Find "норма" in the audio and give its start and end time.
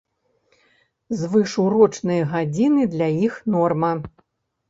3.57-3.93